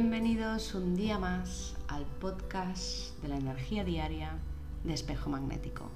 Bienvenidos 0.00 0.76
un 0.76 0.94
día 0.94 1.18
más 1.18 1.74
al 1.88 2.04
podcast 2.20 3.20
de 3.20 3.26
la 3.26 3.36
energía 3.36 3.82
diaria 3.82 4.38
de 4.84 4.94
espejo 4.94 5.28
magnético. 5.28 5.90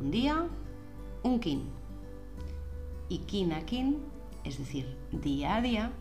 Un 0.00 0.10
día, 0.10 0.48
un 1.22 1.38
kin. 1.38 1.62
Y 3.08 3.18
kin 3.18 3.52
a 3.52 3.64
kin, 3.64 4.00
es 4.42 4.58
decir, 4.58 4.98
día 5.12 5.54
a 5.54 5.62
día, 5.62 5.92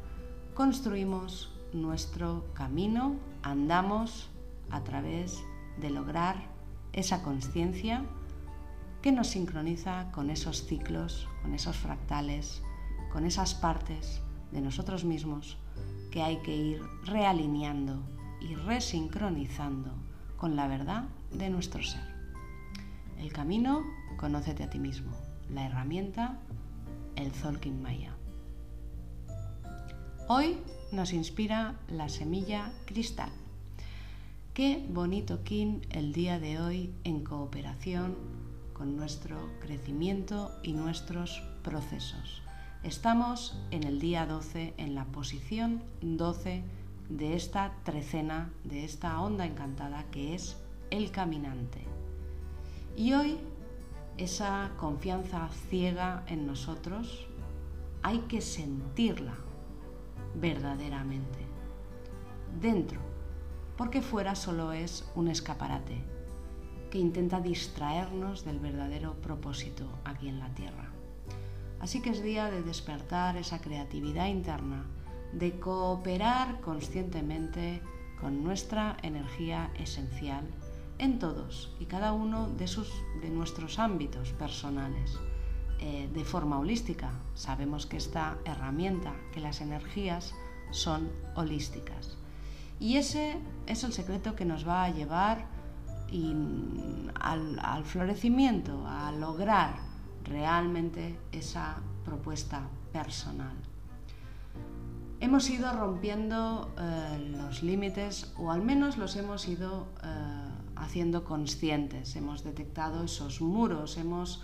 construimos 0.56 1.54
nuestro 1.72 2.46
camino, 2.56 3.18
andamos 3.44 4.32
a 4.72 4.84
través 4.84 5.44
de 5.80 5.92
lograr 5.92 6.48
esa 6.94 7.22
conciencia 7.22 8.06
que 9.04 9.12
nos 9.12 9.28
sincroniza 9.28 10.12
con 10.14 10.32
esos 10.32 10.66
ciclos, 10.66 11.28
con 11.44 11.54
esos 11.54 11.78
fractales, 11.78 12.64
con 13.12 13.24
esas 13.24 13.54
partes 13.54 14.20
de 14.52 14.62
nosotros 14.62 15.06
mismos 15.06 15.60
que 16.12 16.22
hay 16.22 16.38
que 16.38 16.56
ir 16.56 16.82
realineando 17.06 18.02
y 18.42 18.56
resincronizando 18.56 19.92
con 20.38 20.56
la 20.56 20.68
verdad 20.68 21.06
de 21.32 21.50
nuestro 21.50 21.84
ser. 21.84 22.04
El 23.20 23.34
camino, 23.34 23.84
conócete 24.18 24.64
a 24.64 24.70
ti 24.70 24.80
mismo. 24.80 25.12
La 25.50 25.66
herramienta, 25.66 26.40
el 27.16 27.32
Zolkin 27.32 27.82
Maya. 27.82 28.14
Hoy 30.28 30.58
nos 30.92 31.14
inspira 31.14 31.76
la 31.88 32.10
semilla 32.10 32.72
cristal. 32.86 33.32
Qué 34.54 34.86
bonito 34.90 35.44
kin 35.44 35.82
el 35.90 36.14
día 36.14 36.40
de 36.40 36.60
hoy 36.60 36.94
en 37.04 37.24
cooperación 37.24 38.16
con 38.74 38.98
nuestro 38.98 39.38
crecimiento 39.60 40.52
y 40.64 40.74
nuestros 40.74 41.42
procesos. 41.64 42.47
Estamos 42.88 43.54
en 43.72 43.84
el 43.84 44.00
día 44.00 44.26
12, 44.26 44.74
en 44.78 44.96
la 44.96 45.04
posición 45.04 45.84
12 46.00 46.64
de 47.10 47.36
esta 47.36 47.74
trecena, 47.84 48.50
de 48.64 48.86
esta 48.86 49.20
onda 49.20 49.46
encantada 49.46 50.06
que 50.10 50.34
es 50.34 50.56
el 50.90 51.12
caminante. 51.12 51.82
Y 52.96 53.12
hoy 53.12 53.40
esa 54.16 54.72
confianza 54.78 55.50
ciega 55.70 56.24
en 56.28 56.48
nosotros 56.48 57.28
hay 58.04 58.20
que 58.20 58.40
sentirla 58.40 59.34
verdaderamente, 60.36 61.40
dentro, 62.62 63.02
porque 63.76 64.02
fuera 64.02 64.34
solo 64.34 64.72
es 64.72 65.12
un 65.14 65.28
escaparate 65.28 66.02
que 66.90 67.00
intenta 67.00 67.42
distraernos 67.42 68.46
del 68.46 68.60
verdadero 68.60 69.16
propósito 69.16 69.90
aquí 70.06 70.30
en 70.30 70.40
la 70.40 70.56
Tierra. 70.56 70.87
Así 71.80 72.02
que 72.02 72.10
es 72.10 72.24
día 72.24 72.50
de 72.50 72.64
despertar 72.64 73.38
esa 73.38 73.60
creatividad 73.60 74.28
interna, 74.28 74.86
de 75.34 75.60
cooperar 75.60 76.60
conscientemente 76.62 77.82
con 78.20 78.44
nuestra 78.44 78.98
energía 79.04 79.72
esencial 79.76 80.46
en 80.98 81.20
todos 81.20 81.76
y 81.80 81.86
cada 81.86 82.14
uno 82.14 82.50
de, 82.50 82.68
sus, 82.68 82.92
de 83.22 83.30
nuestros 83.30 83.78
ámbitos 83.78 84.32
personales. 84.32 85.20
Eh, 85.80 86.10
de 86.12 86.26
forma 86.26 86.58
holística. 86.58 87.12
Sabemos 87.36 87.86
que 87.86 87.98
esta 87.98 88.40
herramienta, 88.46 89.14
que 89.32 89.40
las 89.40 89.62
energías 89.62 90.34
son 90.72 91.12
holísticas. 91.36 92.18
Y 92.80 92.98
ese 92.98 93.38
es 93.68 93.84
el 93.84 93.94
secreto 93.94 94.36
que 94.36 94.44
nos 94.44 94.68
va 94.68 94.86
a 94.86 94.90
llevar 94.90 95.46
al 97.20 97.84
florecimiento, 97.86 98.88
a 98.88 99.12
lograr 99.12 99.76
realmente 100.30 101.18
esa 101.32 101.78
propuesta 102.06 102.68
personal. 102.92 103.56
Hemos 105.20 105.50
ido 105.50 105.72
rompiendo 105.74 106.72
eh, 106.78 107.34
los 107.38 107.64
límites 107.64 108.32
o 108.38 108.52
al 108.52 108.62
menos 108.62 108.98
los 108.98 109.16
hemos 109.16 109.48
ido 109.48 109.88
eh, 110.04 110.08
haciendo 110.76 111.24
conscientes, 111.24 112.16
hemos 112.16 112.44
detectado 112.44 113.04
esos 113.04 113.42
muros, 113.42 113.98
hemos 113.98 114.44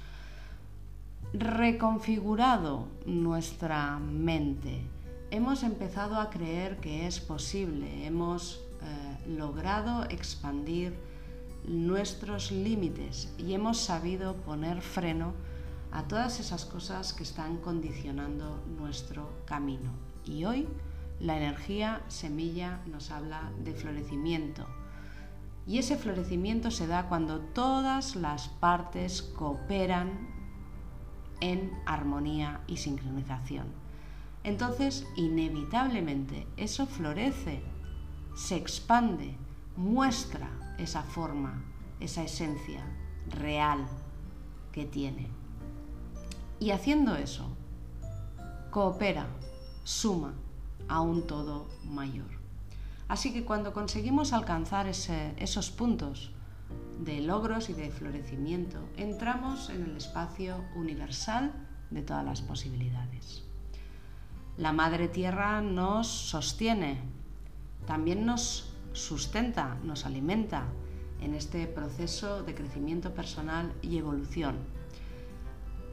reconfigurado 1.32 2.88
nuestra 3.06 4.00
mente, 4.00 4.82
hemos 5.30 5.64
empezado 5.64 6.20
a 6.20 6.32
creer 6.32 6.78
que 6.78 7.06
es 7.06 7.20
posible, 7.20 8.08
hemos 8.08 8.60
eh, 8.82 9.30
logrado 9.30 10.06
expandir 10.10 10.94
nuestros 11.66 12.52
límites 12.52 13.34
y 13.38 13.54
hemos 13.54 13.78
sabido 13.78 14.36
poner 14.38 14.82
freno 14.82 15.34
a 15.94 16.08
todas 16.08 16.40
esas 16.40 16.66
cosas 16.66 17.14
que 17.14 17.22
están 17.22 17.58
condicionando 17.58 18.64
nuestro 18.80 19.30
camino. 19.46 19.92
Y 20.26 20.44
hoy 20.46 20.68
la 21.20 21.38
energía 21.38 22.02
semilla 22.08 22.82
nos 22.88 23.12
habla 23.12 23.52
de 23.64 23.76
florecimiento. 23.76 24.66
Y 25.68 25.78
ese 25.78 25.96
florecimiento 25.96 26.72
se 26.72 26.88
da 26.88 27.08
cuando 27.08 27.40
todas 27.40 28.16
las 28.16 28.48
partes 28.48 29.22
cooperan 29.22 30.28
en 31.42 31.72
armonía 31.86 32.62
y 32.66 32.78
sincronización. 32.78 33.68
Entonces, 34.44 35.06
inevitablemente, 35.16 36.48
eso 36.58 36.88
florece, 36.88 37.62
se 38.36 38.56
expande, 38.56 39.38
muestra 39.78 40.50
esa 40.80 41.04
forma, 41.04 41.64
esa 42.00 42.24
esencia 42.24 42.84
real 43.30 43.86
que 44.72 44.86
tiene. 44.86 45.43
Y 46.64 46.72
haciendo 46.72 47.18
eso, 47.18 47.46
coopera, 48.72 49.28
suma 49.84 50.34
a 50.88 51.02
un 51.02 51.28
todo 51.28 51.68
mayor. 51.84 52.30
Así 53.10 53.34
que 53.34 53.44
cuando 53.44 53.74
conseguimos 53.74 54.32
alcanzar 54.32 54.88
esos 54.88 55.72
puntos 55.72 56.32
de 57.02 57.20
logros 57.20 57.70
y 57.70 57.74
de 57.74 57.92
florecimiento, 57.92 58.80
entramos 58.96 59.70
en 59.72 59.84
el 59.84 59.98
espacio 59.98 60.64
universal 60.78 61.52
de 61.92 62.02
todas 62.02 62.24
las 62.24 62.42
posibilidades. 62.42 63.44
La 64.56 64.72
Madre 64.72 65.10
Tierra 65.10 65.60
nos 65.60 66.08
sostiene, 66.08 67.02
también 67.86 68.26
nos 68.26 68.74
sustenta, 68.94 69.76
nos 69.84 70.06
alimenta 70.06 70.64
en 71.20 71.34
este 71.34 71.68
proceso 71.68 72.42
de 72.42 72.56
crecimiento 72.56 73.14
personal 73.14 73.74
y 73.82 73.98
evolución 73.98 74.56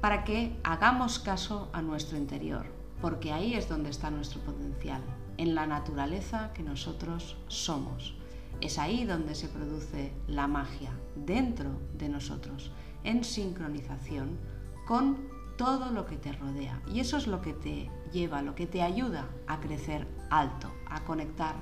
para 0.01 0.25
que 0.25 0.59
hagamos 0.65 1.19
caso 1.19 1.69
a 1.73 1.83
nuestro 1.83 2.17
interior, 2.17 2.67
porque 3.01 3.33
ahí 3.33 3.55
es 3.55 3.69
donde 3.69 3.91
está 3.91 4.11
nuestro 4.11 4.41
potencial, 4.41 5.03
en 5.37 5.55
la 5.55 5.67
naturaleza 5.67 6.53
que 6.55 6.63
nosotros 6.63 7.37
somos. 7.49 8.15
Es 8.61 8.79
ahí 8.79 9.05
donde 9.05 9.35
se 9.35 9.49
produce 9.49 10.13
la 10.27 10.47
magia, 10.47 10.91
dentro 11.17 11.71
de 11.99 12.09
nosotros, 12.09 12.71
en 13.05 13.25
sincronización 13.25 14.39
con 14.87 15.29
todo 15.57 15.91
lo 15.91 16.07
que 16.07 16.17
te 16.17 16.33
rodea. 16.33 16.81
Y 16.87 17.01
eso 17.01 17.19
es 17.19 17.27
lo 17.27 17.43
que 17.43 17.53
te 17.53 17.91
lleva, 18.13 18.43
lo 18.43 18.55
que 18.55 18.67
te 18.67 18.83
ayuda 18.83 19.29
a 19.47 19.61
crecer 19.61 20.07
alto, 20.31 20.71
a 20.89 21.05
conectar 21.05 21.57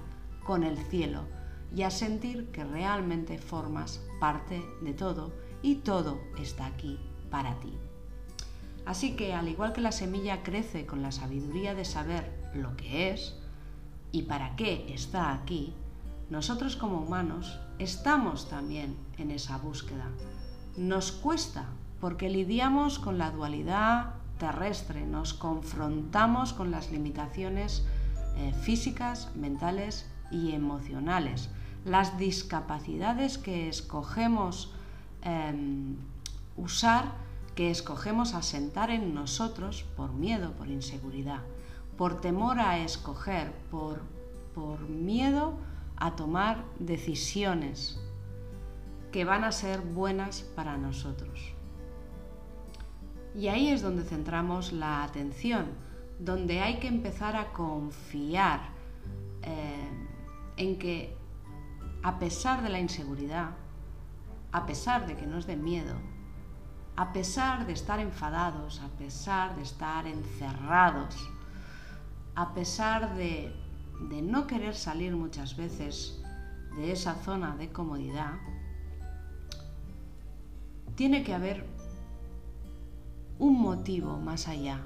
con 0.45 0.63
el 0.63 0.79
cielo 0.79 1.25
y 1.75 1.83
a 1.83 1.91
sentir 1.91 2.51
que 2.53 2.65
realmente 2.65 3.39
formas 3.39 4.01
parte 4.21 4.65
de 4.81 4.95
todo 4.95 5.33
y 5.63 5.77
todo 5.77 6.21
está 6.39 6.67
aquí 6.67 6.99
para 7.31 7.59
ti. 7.61 7.77
Así 8.89 9.17
que 9.17 9.35
al 9.35 9.49
igual 9.49 9.75
que 9.75 9.83
la 9.83 9.93
semilla 9.93 10.43
crece 10.43 10.87
con 10.87 11.03
la 11.03 11.13
sabiduría 11.13 11.75
de 11.75 11.85
saber 11.85 12.33
lo 12.55 12.75
que 12.75 13.11
es 13.11 13.37
y 14.13 14.23
para 14.23 14.57
qué 14.57 14.87
está 14.95 15.35
aquí, 15.35 15.75
nosotros 16.31 16.75
como 16.75 17.03
humanos 17.03 17.61
estamos 17.79 18.49
también 18.49 18.97
en 19.19 19.31
esa 19.31 19.59
búsqueda. 19.59 20.07
Nos 20.79 21.13
cuesta 21.13 21.67
porque 22.01 22.31
lidiamos 22.31 22.99
con 22.99 23.19
la 23.19 23.31
dualidad 23.31 24.15
terrestre, 24.39 25.05
nos 25.05 25.35
confrontamos 25.35 26.55
con 26.55 26.71
las 26.71 26.91
limitaciones 26.91 27.85
eh, 28.39 28.55
físicas, 28.63 29.29
mentales 29.37 30.11
y 30.31 30.53
emocionales, 30.53 31.51
las 31.85 32.17
discapacidades 32.17 33.37
que 33.37 33.69
escogemos 33.69 34.73
em, 35.21 35.97
usar 36.57 37.28
que 37.59 37.73
escogemos 37.73 38.35
asentar 38.35 38.89
en 38.89 39.17
nosotros 39.17 39.85
por 39.97 40.13
miedo, 40.13 40.53
por 40.53 40.69
inseguridad, 40.69 41.41
por 41.97 42.21
temor 42.21 42.61
a 42.61 42.79
escoger, 42.79 43.51
por, 43.69 44.03
por 44.55 44.89
miedo 44.89 45.55
a 45.97 46.15
tomar 46.15 46.65
decisiones 46.79 48.01
que 49.11 49.25
van 49.25 49.43
a 49.43 49.51
ser 49.51 49.81
buenas 49.81 50.43
para 50.43 50.77
nosotros. 50.77 51.53
Y 53.35 53.49
ahí 53.49 53.71
es 53.71 53.83
donde 53.83 54.05
centramos 54.05 54.73
la 54.73 55.03
atención, 55.03 55.67
donde 56.21 56.61
hay 56.61 56.79
que 56.79 56.87
empezar 56.87 57.35
a 57.35 57.53
confiar 57.53 58.69
eh, 59.43 59.89
en 60.59 60.79
que 60.79 61.17
a 62.05 62.21
pesar 62.21 62.63
de 62.63 62.69
la 62.69 62.79
inseguridad, 62.79 63.51
a 64.53 64.65
pesar 64.65 65.09
de 65.09 65.17
que 65.17 65.27
nos 65.27 65.49
dé 65.49 65.57
miedo, 65.57 65.97
a 66.99 67.13
pesar 67.13 67.65
de 67.65 67.75
estar 67.75 68.01
enfadados, 68.01 68.81
a 68.81 68.89
pesar 68.99 69.55
de 69.55 69.63
estar 69.63 70.05
encerrados, 70.09 71.15
a 72.35 72.53
pesar 72.55 73.15
de 73.15 73.53
no 74.21 74.49
querer 74.49 74.75
salir 74.75 75.15
muchas 75.15 75.57
veces 75.57 76.21
de 76.77 76.91
esa 76.91 77.15
zona 77.15 77.55
de 77.57 77.71
comodidad, 77.71 78.35
tiene 80.97 81.23
que 81.23 81.35
haber 81.35 81.65
un 83.39 83.61
motivo 83.61 84.17
más 84.17 84.49
allá 84.49 84.81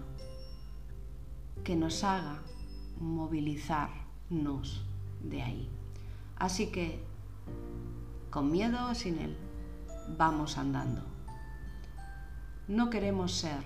que 1.65 1.77
nos 1.77 2.05
haga 2.05 2.43
movilizarnos 3.01 4.85
de 5.23 5.43
ahí. 5.43 5.71
Así 6.37 6.67
que, 6.67 7.03
con 8.29 8.51
miedo 8.51 8.91
o 8.91 8.95
sin 8.95 9.19
él, 9.19 9.35
vamos 10.19 10.59
andando. 10.59 11.12
No 12.69 12.91
queremos 12.91 13.33
ser 13.33 13.65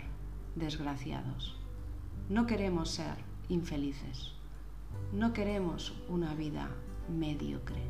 desgraciados, 0.55 1.55
no 2.31 2.47
queremos 2.47 2.89
ser 2.91 3.15
infelices, 3.51 4.33
no 5.13 5.35
queremos 5.35 5.93
una 6.09 6.35
vida 6.35 6.71
mediocre. 7.15 7.83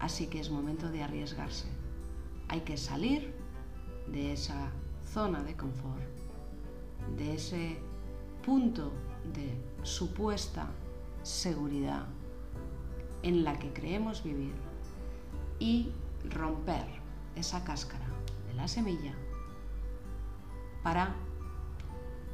Así 0.00 0.26
que 0.26 0.40
es 0.40 0.50
momento 0.50 0.90
de 0.90 1.04
arriesgarse. 1.04 1.68
Hay 2.48 2.62
que 2.62 2.76
salir 2.76 3.32
de 4.08 4.32
esa 4.32 4.72
zona 5.12 5.44
de 5.44 5.56
confort, 5.56 6.02
de 7.16 7.34
ese 7.34 7.78
punto 8.44 8.90
de 9.32 9.56
supuesta 9.84 10.66
seguridad 11.22 12.04
en 13.22 13.44
la 13.44 13.56
que 13.60 13.72
creemos 13.72 14.24
vivir 14.24 14.54
y 15.60 15.92
romper 16.30 16.84
esa 17.36 17.62
cáscara 17.62 18.08
de 18.48 18.54
la 18.54 18.66
semilla 18.66 19.14
para 20.84 21.14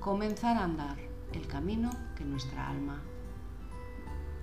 comenzar 0.01 0.57
a 0.59 0.65
andar 0.65 0.99
el 1.33 1.47
camino 1.47 1.91
que 2.17 2.25
nuestra 2.25 2.69
alma 2.69 3.01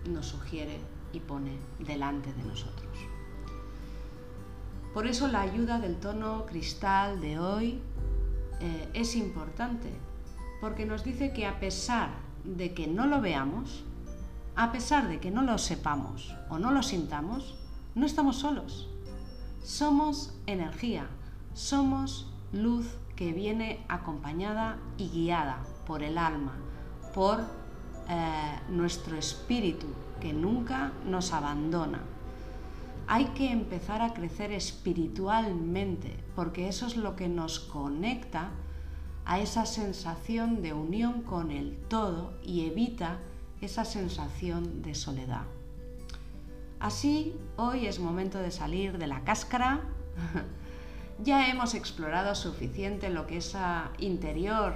nos 0.09 0.27
sugiere 0.27 0.79
y 1.11 1.19
pone 1.19 1.51
delante 1.79 2.33
de 2.33 2.43
nosotros. 2.43 2.97
Por 4.93 5.05
eso 5.05 5.27
la 5.27 5.41
ayuda 5.41 5.79
del 5.79 5.97
tono 5.97 6.45
cristal 6.45 7.19
de 7.19 7.37
hoy 7.37 7.81
eh, 8.61 8.89
es 8.93 9.15
importante, 9.15 9.91
porque 10.61 10.85
nos 10.85 11.03
dice 11.03 11.33
que 11.33 11.45
a 11.45 11.59
pesar 11.59 12.09
de 12.45 12.73
que 12.73 12.87
no 12.87 13.05
lo 13.05 13.19
veamos, 13.19 13.83
a 14.55 14.71
pesar 14.71 15.09
de 15.09 15.19
que 15.19 15.31
no 15.31 15.41
lo 15.41 15.57
sepamos 15.57 16.33
o 16.49 16.57
no 16.57 16.71
lo 16.71 16.81
sintamos, 16.81 17.55
no 17.93 18.05
estamos 18.05 18.37
solos. 18.37 18.89
Somos 19.61 20.33
energía, 20.45 21.07
somos 21.53 22.31
luz 22.53 22.87
que 23.17 23.33
viene 23.33 23.83
acompañada 23.89 24.77
y 24.97 25.09
guiada 25.09 25.57
por 25.85 26.03
el 26.03 26.17
alma, 26.17 26.53
por 27.13 27.41
eh, 28.07 28.59
nuestro 28.69 29.17
espíritu, 29.17 29.87
que 30.21 30.31
nunca 30.31 30.93
nos 31.03 31.33
abandona. 31.33 31.99
Hay 33.07 33.25
que 33.29 33.51
empezar 33.51 34.01
a 34.01 34.13
crecer 34.13 34.51
espiritualmente, 34.51 36.23
porque 36.35 36.67
eso 36.67 36.85
es 36.85 36.95
lo 36.95 37.15
que 37.15 37.27
nos 37.27 37.59
conecta 37.59 38.51
a 39.25 39.39
esa 39.39 39.65
sensación 39.65 40.61
de 40.61 40.73
unión 40.73 41.23
con 41.23 41.51
el 41.51 41.75
todo 41.89 42.37
y 42.43 42.65
evita 42.67 43.19
esa 43.61 43.83
sensación 43.83 44.83
de 44.83 44.93
soledad. 44.93 45.45
Así, 46.79 47.35
hoy 47.55 47.87
es 47.87 47.99
momento 47.99 48.37
de 48.37 48.51
salir 48.51 48.99
de 48.99 49.07
la 49.07 49.23
cáscara. 49.23 49.81
ya 51.23 51.49
hemos 51.49 51.73
explorado 51.73 52.35
suficiente 52.35 53.09
lo 53.09 53.25
que 53.27 53.37
esa 53.37 53.91
interior 53.97 54.75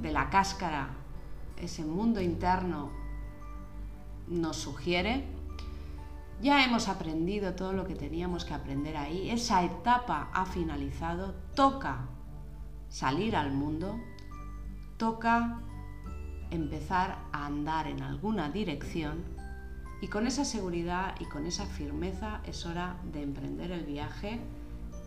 de 0.00 0.12
la 0.12 0.30
cáscara, 0.30 0.88
ese 1.56 1.84
mundo 1.84 2.20
interno, 2.20 2.90
nos 4.26 4.56
sugiere. 4.56 5.24
Ya 6.40 6.64
hemos 6.64 6.88
aprendido 6.88 7.54
todo 7.54 7.72
lo 7.72 7.86
que 7.86 7.94
teníamos 7.94 8.44
que 8.44 8.54
aprender 8.54 8.96
ahí. 8.96 9.30
Esa 9.30 9.62
etapa 9.62 10.30
ha 10.32 10.46
finalizado. 10.46 11.34
Toca 11.54 12.08
salir 12.88 13.36
al 13.36 13.52
mundo. 13.52 14.00
Toca 14.96 15.60
empezar 16.50 17.18
a 17.32 17.46
andar 17.46 17.86
en 17.86 18.02
alguna 18.02 18.48
dirección 18.48 19.24
y 20.00 20.08
con 20.08 20.26
esa 20.26 20.44
seguridad 20.44 21.14
y 21.20 21.24
con 21.24 21.46
esa 21.46 21.66
firmeza 21.66 22.40
es 22.44 22.66
hora 22.66 22.96
de 23.12 23.22
emprender 23.22 23.70
el 23.72 23.84
viaje 23.84 24.40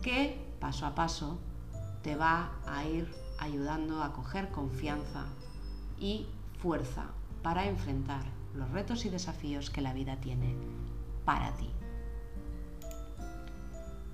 que 0.02 0.38
paso 0.60 0.86
a 0.86 0.94
paso 0.94 1.38
te 2.02 2.16
va 2.16 2.50
a 2.66 2.84
ir 2.84 3.10
ayudando 3.38 4.02
a 4.02 4.12
coger 4.12 4.50
confianza 4.50 5.26
y 5.98 6.26
fuerza 6.60 7.06
para 7.42 7.66
enfrentar 7.66 8.24
los 8.54 8.70
retos 8.70 9.04
y 9.04 9.10
desafíos 9.10 9.70
que 9.70 9.80
la 9.80 9.92
vida 9.92 10.16
tiene 10.16 10.54
para 11.24 11.54
ti. 11.56 11.70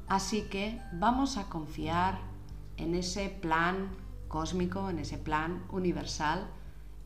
Así 0.09 0.43
que 0.43 0.81
vamos 0.93 1.39
a 1.39 1.49
confiar 1.49 2.19
en 2.77 2.95
ese 2.95 3.29
plan 3.31 3.89
cósmico, 4.29 4.91
en 4.91 4.99
ese 4.99 5.17
plan 5.17 5.65
universal, 5.71 6.47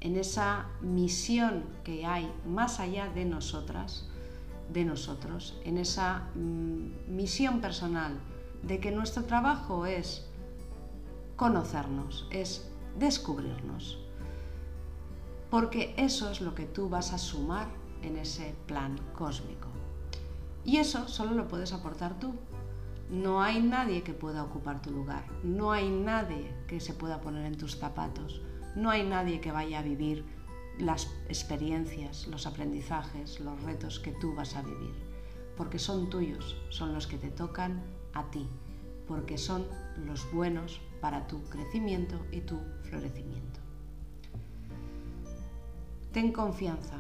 en 0.01 0.17
esa 0.17 0.67
misión 0.81 1.65
que 1.85 2.07
hay 2.07 2.33
más 2.47 2.81
allá 2.81 3.09
de 3.09 3.25
nosotras, 3.25 4.09
de 4.73 4.85
nosotros, 4.85 5.59
en 5.65 5.79
esa 5.79 6.29
mm, 6.35 7.15
misión 7.15 7.61
personal 7.61 8.19
de 8.63 8.81
que 8.81 8.91
nuestro 8.91 9.25
trabajo 9.25 9.87
es 9.87 10.27
conocernos, 11.37 12.27
es 12.31 12.71
descubrirnos. 12.99 13.99
Porque 15.51 15.95
eso 15.97 16.31
es 16.31 16.41
lo 16.41 16.55
que 16.55 16.67
tú 16.67 16.89
vas 16.89 17.13
a 17.13 17.19
sumar 17.19 17.69
en 18.03 18.17
ese 18.17 18.55
plan 18.67 18.99
cósmico. 19.15 19.69
Y 20.65 20.77
eso 20.77 21.09
solo 21.09 21.35
lo 21.35 21.49
puedes 21.49 21.73
aportar 21.73 22.19
tú. 22.19 22.35
No 23.09 23.41
hay 23.41 23.63
nadie 23.63 24.03
que 24.03 24.13
pueda 24.13 24.45
ocupar 24.45 24.83
tu 24.83 24.91
lugar. 24.91 25.25
No 25.43 25.73
hay 25.73 25.89
nadie 25.89 26.55
que 26.67 26.81
se 26.81 26.93
pueda 26.93 27.21
poner 27.21 27.47
en 27.47 27.57
tus 27.57 27.77
zapatos. 27.77 28.43
No 28.77 28.91
hay 28.91 29.03
nadie 29.03 29.41
que 29.41 29.51
vaya 29.51 29.79
a 29.79 29.83
vivir 29.83 30.27
las 30.79 31.11
experiencias, 31.29 32.27
los 32.27 32.47
aprendizajes, 32.47 33.41
los 33.41 33.61
retos 33.63 33.99
que 33.99 34.13
tú 34.13 34.35
vas 34.35 34.57
a 34.57 34.63
vivir. 34.63 34.95
Porque 35.57 35.79
son 35.79 36.11
tuyos, 36.11 36.57
son 36.69 36.93
los 36.93 37.07
que 37.07 37.17
te 37.17 37.31
tocan 37.31 37.83
a 38.15 38.31
ti. 38.31 38.49
Porque 39.07 39.39
son 39.39 39.67
los 40.05 40.31
buenos 40.33 40.81
para 41.01 41.27
tu 41.27 41.43
crecimiento 41.45 42.17
y 42.33 42.41
tu 42.41 42.59
florecimiento. 42.83 43.61
Ten 46.13 46.33
confianza, 46.33 46.99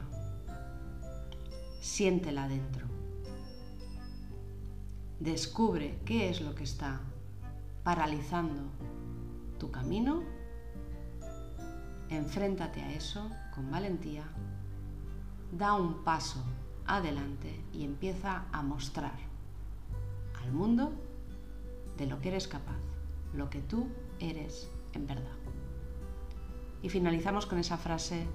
siéntela 1.80 2.48
dentro. 2.48 2.86
Descubre 5.20 5.98
qué 6.04 6.30
es 6.30 6.40
lo 6.40 6.54
que 6.54 6.64
está 6.64 7.00
paralizando 7.82 8.62
tu 9.58 9.70
camino. 9.70 10.22
Enfréntate 12.08 12.80
a 12.82 12.92
eso 12.92 13.30
con 13.54 13.70
valentía. 13.70 14.24
Da 15.50 15.74
un 15.74 16.04
paso 16.04 16.44
adelante 16.86 17.64
y 17.72 17.84
empieza 17.84 18.44
a 18.52 18.62
mostrar 18.62 19.27
al 20.42 20.52
mundo 20.52 20.92
de 21.96 22.06
lo 22.06 22.20
que 22.20 22.28
eres 22.28 22.48
capaz, 22.48 22.78
lo 23.34 23.50
que 23.50 23.60
tú 23.60 23.88
eres 24.20 24.70
en 24.92 25.06
verdad. 25.06 25.36
Y 26.82 26.88
finalizamos 26.88 27.46
con 27.46 27.58
esa 27.58 27.76
frase, 27.76 28.26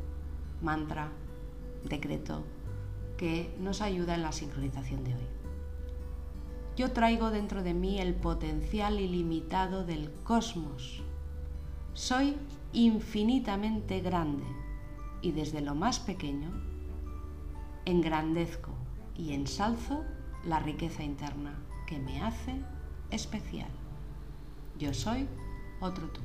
mantra, 0.62 1.10
decreto, 1.84 2.44
que 3.18 3.56
nos 3.60 3.82
ayuda 3.82 4.16
en 4.16 4.24
la 4.24 4.32
sincronización 4.32 5.04
de 5.04 5.16
hoy. 5.16 5.28
Yo 6.76 6.92
traigo 6.92 7.30
dentro 7.30 7.64
de 7.64 7.74
mí 7.74 8.00
el 8.00 8.16
potencial 8.16 9.00
ilimitado 9.00 9.86
del 9.86 10.12
cosmos. 10.24 11.04
Soy 11.94 12.36
infinitamente 12.74 14.02
grande 14.02 14.46
y 15.22 15.32
desde 15.32 15.62
lo 15.62 15.76
más 15.76 16.00
pequeño 16.00 16.50
engrandezco 17.86 18.72
y 19.16 19.34
ensalzo 19.34 20.04
la 20.46 20.60
riqueza 20.60 21.04
interna 21.04 21.54
que 21.86 22.00
me 22.00 22.22
hace 22.22 22.54
especial. 23.12 23.70
Yo 24.78 24.94
soy 24.94 25.28
otro 25.82 26.08
tú. 26.10 26.22